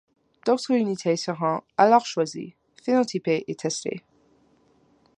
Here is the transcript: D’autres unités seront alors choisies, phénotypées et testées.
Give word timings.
D’autres 0.47 0.71
unités 0.71 1.15
seront 1.15 1.61
alors 1.77 2.07
choisies, 2.07 2.55
phénotypées 2.81 3.45
et 3.47 3.53
testées. 3.53 4.01